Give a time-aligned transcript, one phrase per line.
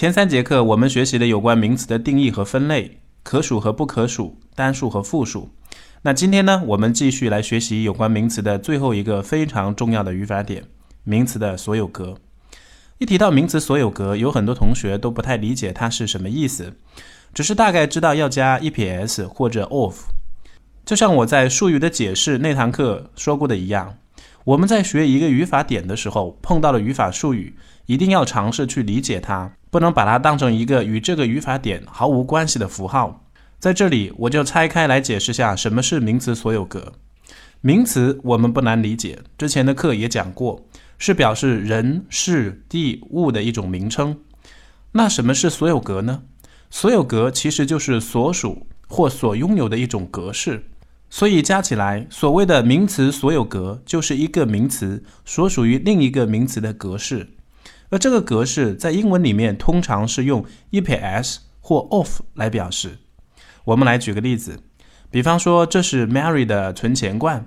[0.00, 5.50] 前三节课我们学习了有关名词的定义和分类，可数和不可数，单数和复数。
[6.00, 10.64] 那今天呢，我们继续来学习有关名词的最后一个非常重要的语法点——
[11.04, 12.16] 名词的所有格。
[12.96, 16.72] 一提到名词所有格，有很多同学都不太理解它是什么意思，
[17.34, 20.04] 只是大概知道要加 e p s 或者 of。
[20.86, 23.98] 就像我在术语的解释那堂课说过的一样。
[24.44, 33.24] 我们在学一个语法点的时候，碰到了语法术语，一定要尝试去理解它，不能把它当成一个与这个语法点毫无关系的符号。
[33.58, 36.92] 在这里，我就拆开来解释下什么是名词所有格。
[37.60, 40.64] 名词我们不难理解，之前的课也讲过，
[40.98, 44.18] 是表示人、事、地、物的一种名称。
[44.92, 46.22] 那什么是所有格呢？
[46.70, 50.64] 所有格其实就是所属或所拥有的一种格式。
[51.10, 57.28] 所以加起来，所谓的名词所有格就是一个名词所属于另一个名词的格式，
[57.90, 62.98] 而这个格式在英文里面通常是用 EPS 或 off 来表示。
[63.64, 64.60] 我们来举个例子，
[65.10, 67.46] 比方说这是 Mary 的存钱罐，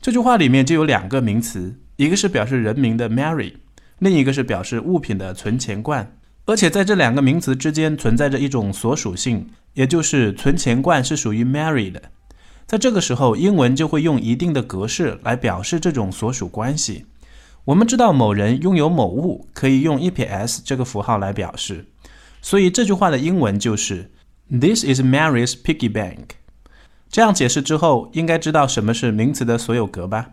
[0.00, 3.54] 这句话里面就有两个名词，一个是表示人名的 Mary，
[3.98, 12.02] 另一个是表示物品的存钱罐，而且在这两个名词之间存在着一种所属性，也就是存钱罐是属于 Mary 的。
[12.66, 17.06] 在这个时候，英文就会用一定的格式来表示这种所属关系。
[17.68, 21.84] 我们知道某人拥有某物，可以用 EPS 这个符号来表示。
[22.40, 24.10] 所以这句话的英文就是
[24.48, 26.28] This is Mary's piggy bank。
[27.10, 30.30] 这样解释之后，应该知道什么是名词的所有格吧？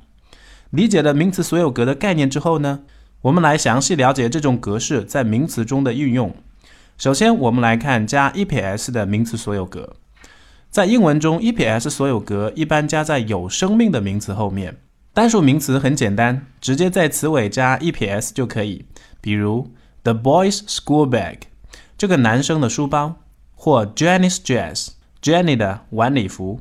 [0.70, 2.84] 理解了名词所有格的概念之后呢，
[3.24, 6.34] 我们来详细了解这种格式在名词中的运用。
[6.98, 9.98] 首先，我们来看加 EPS 的名词所有格。
[10.70, 14.78] 在英文中，EPS 所有格一般加在有生命的名词后面。
[15.16, 18.84] 单数名词很简单，直接在词尾加 EPS 就可以。
[19.22, 19.72] 比如
[20.04, 21.38] The boy's school bag，
[21.98, 23.16] 这个男生的书包，
[23.54, 26.60] 或 Jenny's dress，Jenny 的晚礼服。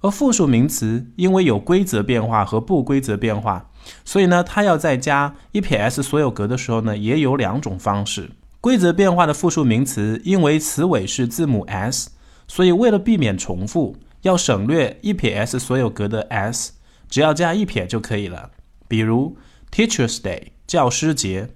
[0.00, 3.68] 而复数名词因为有规则变化和不规则变化，
[4.04, 8.30] 所以呢，它要在加 EPS 所有格的时候呢，也有两种方式。
[8.60, 12.10] 规则变化的复数名词，因为词尾是字母 s。
[12.46, 16.74] 所以，为了避免重复，要省略 EPS 所有格的 s，
[17.08, 18.50] 只要加一撇就可以了。
[18.86, 19.36] 比如
[19.70, 21.50] Teachers' Day 教师节，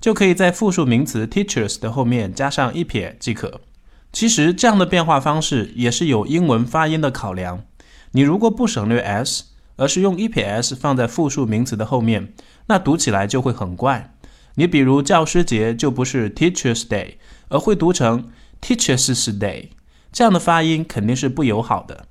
[0.00, 3.60] 就可以在复数名词 teachers 的后面加上一撇即可。
[4.12, 7.64] 其实这样的变化方式也是有英文发音的考量。
[8.12, 9.44] 你如果不省略 s，
[9.76, 12.32] 而是用 EPS 放在复数名词的后面，
[12.66, 14.14] 那读起来就会很怪。
[14.54, 17.16] 你比如教师节就不是 Teachers' Day，
[17.48, 18.30] 而会读成
[18.62, 19.68] Teachers' Day。
[20.12, 22.06] 这样的发音肯定是不友好的。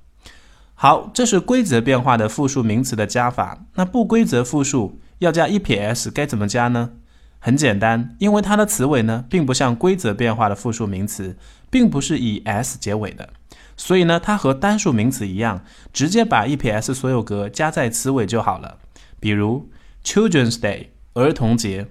[0.78, 3.64] 好，这是规则变化的复数名词的加法。
[3.76, 6.90] 那不规则复数要加 EPS 该怎么加呢？
[7.38, 11.38] 很简单，因为它的词尾呢，并不像规则变化的复数名词，
[11.70, 13.30] 并不是以 s 结尾的，
[13.74, 15.64] 所以呢，它和单数名词一样，
[15.94, 18.76] 直接把 EPS 所有格加在词尾就好了。
[19.18, 19.70] 比如
[20.04, 21.86] Children's Day 儿童节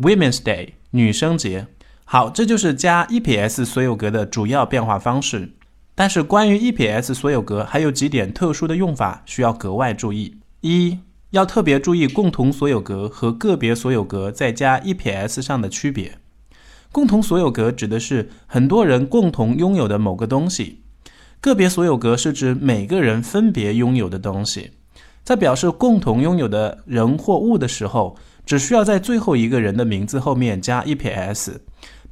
[0.00, 1.68] ，Women's Day 女生节。
[2.04, 5.52] 好，这就是加 EPS 所有格的主要变化方式。
[5.94, 10.98] 但是关于 EPS 所有格还有几点特殊的用法需要格外注意：一
[11.30, 16.18] 要特别注意共同所有格和个别所有格在加 EPS 上的区别。
[16.90, 20.82] 共同所有格指的是很多人共同拥有的某个东西，
[21.40, 24.70] 个别所有格是指每个人分别拥有的东西。
[25.24, 31.54] 在表示共同拥有的人或物的时候，只需要在最后一个人的名字后面加 EPS。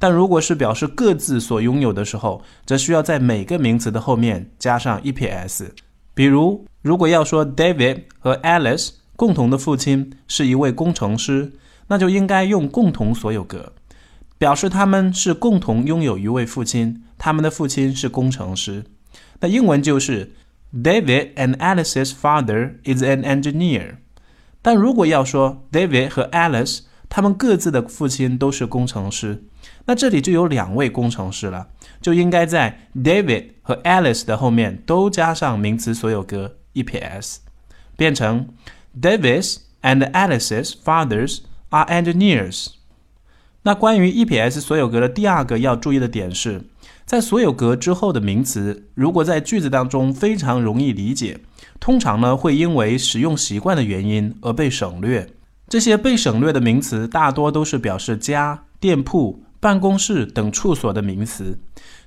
[0.03, 5.69] 但如果是表示各自所拥有的时候，则需要在每个名词的后面加上 EPS。
[6.13, 11.53] 比如，如果要说 David 和 Alice 共同的父亲是一位工程师，
[11.87, 13.71] 那就应该用共同所有格，
[14.37, 18.83] 表示他们是共同拥有一位父亲，他们的父亲是工程师。
[19.39, 20.33] 那英文就是
[20.73, 23.95] David and Alice's father is an engineer。
[24.61, 29.45] 但如果要说 David 和 Alice 他们各自的父亲都是工程师。
[29.85, 31.67] 那这里就有两位工程师了，
[32.01, 37.37] 就应该在 David 和 Alice 的后面都加上名词所有格 EPS，
[37.97, 38.47] 变成
[38.99, 41.39] David's and Alice's fathers
[41.69, 42.67] are engineers。
[43.63, 46.61] 那关于 EPS 所有格的第二个要注意的点是，
[47.05, 51.39] 在所有格之后的名词，如果在句子当中非常容易理解，
[51.79, 55.29] 通常呢会因为使用习惯的原因而被省略。
[55.67, 59.43] 这些被省略的名词大多都是表示家、店铺。
[59.63, 61.57] 办公室等处所的名词。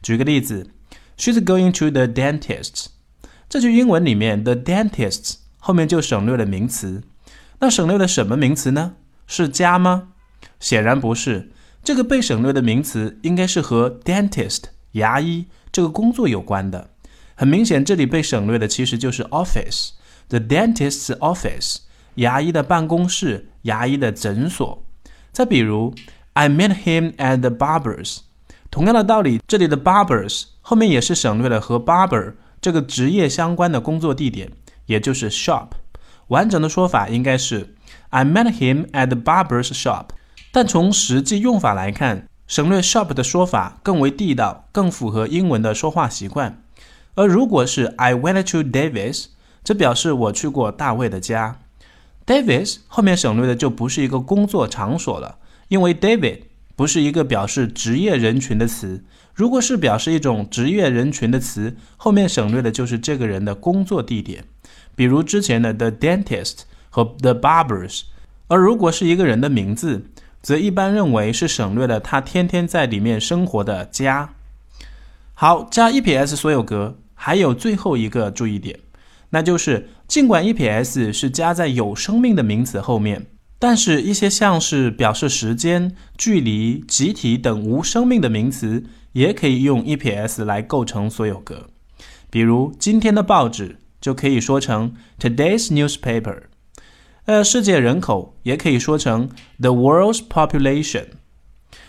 [0.03, 0.71] 举个例子
[1.17, 2.89] ，She's going to the dentist。
[3.49, 7.03] 这句英文里面的 dentist 后面就省略了名词。
[7.61, 8.97] 那省略了什么名词呢？
[9.27, 10.09] 是家吗？
[10.61, 11.51] 显然不是。
[11.83, 16.91] 这个被省略的名词应该是和 dentist 牙医这个工作有关的。
[17.35, 21.79] 很明显，这里被省略的其实就是 office，the dentist's office，
[22.17, 24.85] 牙医的办公室，牙医的诊所。
[25.33, 25.95] 再比如
[26.37, 28.19] ，I met him at the barber's。
[28.71, 34.53] 同样的道理，这里的 barbers 后面也是省略了和 barber 这个职业相关的工作地点，
[34.85, 35.69] 也就是 shop。
[36.29, 37.75] 完整的说法应该是
[38.11, 40.09] I met him at the barber's shop。
[40.53, 46.63] 但从实际用法来看，省略 shop 的说法更为地道，更符合英文的说话习惯。
[47.15, 49.29] 而如果是 I went to Davis，
[49.65, 51.61] 这表示我去过大卫的家。
[52.27, 55.39] Davis 后面省略的就不是一个工作场所了，
[55.69, 56.41] 因为 David
[56.75, 59.05] 不是一个表示职业人群的词。
[59.35, 64.45] 如果是表示一种职业人群的词，后面省略的就是这个人的工作地点，
[64.95, 68.03] 比如之前的 the dentist 和 the barbers。
[68.49, 70.07] 而如果是一个人的名字，
[70.41, 74.31] 则一般认为是省略了他天天在里面生活的家。
[75.35, 78.79] 好，加 EPS 所有格，还有最后一个注意点，
[79.31, 83.27] 那就是尽管 EPS 是加在有生命的名词后面。
[83.59, 91.69] 但是，一些像是表示时间、距离、集体等无生命的名词，也可以用 EPS 来构成所有格。
[92.29, 96.43] 比如，今天的报纸就可以说成 Today's newspaper。
[97.25, 101.07] 呃，世界人口也可以说成 The world's population。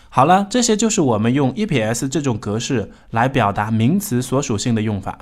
[0.09, 5.19] 好了，这些就是我们用 EPS 这种格式来表达名词所属性的用法。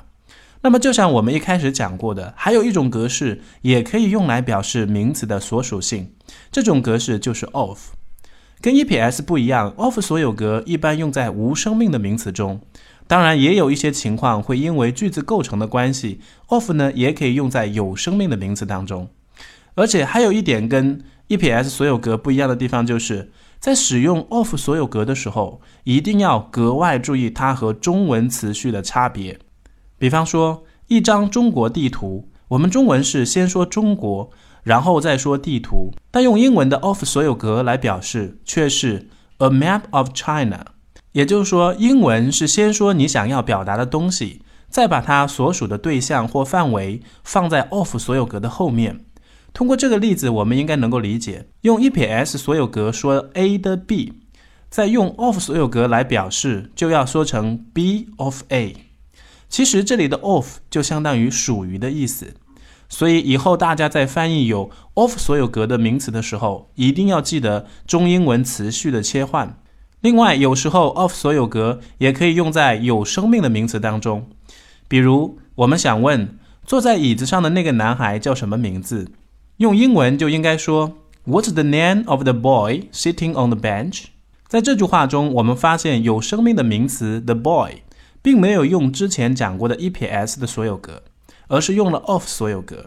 [0.62, 6.12] 那么，就像我们一开始讲过的，还有一种格式也可以用来表示名词的所属性。
[6.56, 7.90] 这种格式就是 of。
[8.62, 12.62] 跟 EPS 不一样，of 所有格一般用在无生命的名词中。
[13.06, 19.10] 当然，也有一些情况会因为句子构成的关系，of 呢也可以用在有生命的名词当中。
[19.74, 23.30] 而且还有一点跟 EPS 所有格不一样的地方，就是
[23.60, 29.38] 在使用 of 所有格的时候，一定要格外注意它和中文词序的差别。
[29.98, 34.30] 比方说，一张中国地图，我们中文是先说中国，
[34.66, 39.08] 然后再说地图，但用英文的 of 所有格来表示却是
[39.38, 40.72] a map of China。
[41.12, 49.04] 也就是说，英文是先说你想要表达的东西，再把它所属的对象或范围放在 of 所有格的后面。
[49.52, 54.14] 通过这个例子，我们应该能够理解，用 EPS 所有格说 A 的 B，
[54.68, 58.74] 再用 of 所有格来表示，就要说成 B of A。
[59.48, 62.34] 其实这里的 of 就相当于属于的意思，
[62.88, 69.58] 所以以后大家在翻译有 of 所有格的名词的时候，一定要记得中英文词序的切换。
[70.00, 74.26] 另外，有时候 of 所有格也可以用在有生命的名词当中，
[74.88, 79.10] 比如我们想问坐在椅子上的那个男孩叫什么名字，
[79.56, 80.92] 用英文就应该说
[81.26, 84.04] What's the name of the boy sitting on the bench？
[84.46, 87.82] 在这句话中，我们发现有生命的名词 the boy。
[88.22, 91.00] 并没有用之前讲过的 EPS 的所有格，
[91.48, 92.86] 而是用了 of 所有格。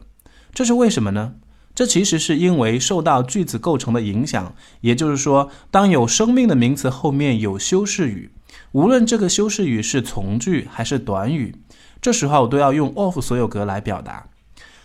[0.54, 1.36] 这是为什么呢？
[1.76, 4.54] 这其实是因为受到句子构成的影响。
[4.82, 8.32] 也就是说，当有生命的名词后面有修饰语，
[8.74, 11.56] 无论这个修饰语是从句还是短语，
[12.02, 14.28] 这时候都要用 of 所有格来表达。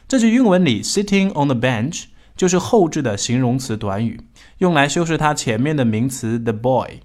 [0.07, 2.05] 这句英文里，sitting on the bench
[2.37, 4.21] 就是后置的形容词短语，
[4.59, 7.01] 用来修饰它前面的名词 the boy。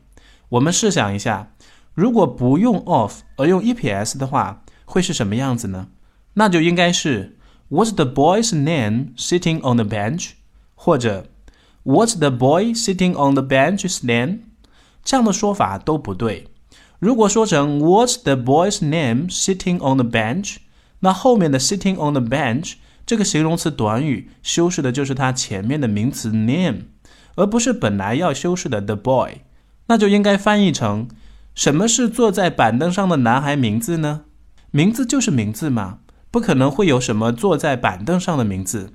[0.49, 1.51] 我们试想一下。
[1.95, 5.87] 如果不用 of 而用 EPS 的话，会是什么样子呢？
[6.39, 7.35] 那就应该是
[7.69, 10.31] What's the boy's name sitting on the bench？
[10.73, 11.25] 或者
[11.83, 14.39] What's the boy sitting on the bench's name？
[15.03, 16.47] 这样的说法都不对。
[16.99, 20.59] 如果说成 What's the boy's name sitting on the bench？
[21.01, 26.83] 那后面的 sitting on the bench 这个形容词短语修饰的就是它前面的名词 name，
[27.35, 29.41] 而不是本来要修饰的 the boy。
[29.87, 31.09] 那就应该翻译成。
[31.53, 34.21] 什么是坐在板凳上的男孩名字呢？
[34.71, 35.99] 名字就是名字嘛，
[36.31, 38.91] 不可能会有什么坐在板凳上的名字。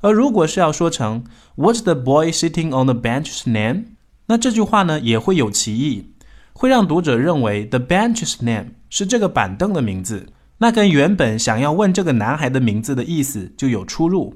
[0.00, 1.24] 而如果是要说成
[1.56, 3.84] What's the boy sitting on the bench's name？
[4.26, 6.10] 那这句话呢也会有歧义，
[6.52, 10.26] 会让读者认为 the bench's name 是这个板凳的名字，
[10.58, 14.34] 那跟原本想要问这个男孩的名字的意思就有出入。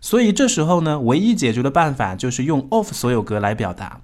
[0.00, 4.00] 所以这时候呢，唯一解决的办法就是用 of 所有格来表达。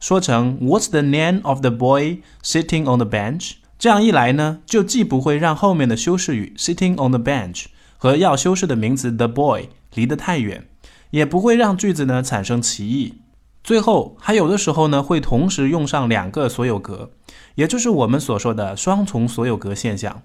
[0.00, 3.52] 说成 What's the name of the boy sitting on the bench？
[3.78, 7.66] 这样一来呢，就既不会让后面的修饰语 sitting on the bench
[7.98, 10.66] 和要修饰的名词 the boy 离得太远，
[11.10, 13.20] 也不会让句子呢产生歧义。
[13.62, 17.10] 最后，还有的时候呢，会同时用上两个所有格，
[17.56, 20.22] 也就是我们所说的双重所有格现象。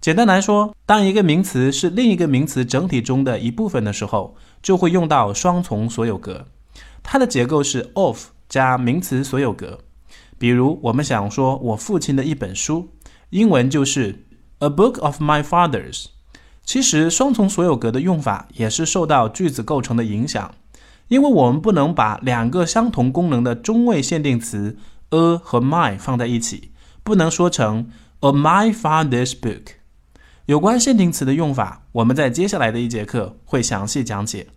[0.00, 6.46] 简单来说，当一个名词是另一个名词整体中的一部分的时候，就会用到双重所有格。
[7.02, 8.26] 它的结构是 of。
[8.46, 9.80] 加名词所有格，
[10.44, 12.90] 比如，我们想说我父亲的一本书，
[13.30, 14.26] 英文就是
[14.58, 16.08] a book of my father's。
[16.66, 20.54] 其实，双重所有格的用法也是受到句子构成的影响，
[21.08, 24.76] 因为我们不能把两个相同功能的中位限定词
[25.08, 26.72] a 和 my 放在一起，
[27.02, 27.88] 不能说成
[28.20, 29.62] a my father's book。
[30.44, 34.48] 有关限定词的用法，我们在接下来的一节课会详细讲解。